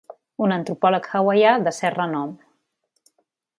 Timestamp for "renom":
2.01-2.35